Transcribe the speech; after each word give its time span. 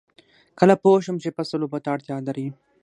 کله 0.59 0.75
پوه 0.81 0.99
شم 1.05 1.15
چې 1.23 1.29
فصل 1.35 1.59
اوبو 1.63 1.77
ته 1.83 1.89
اړتیا 1.95 2.17
لري؟ 2.27 2.47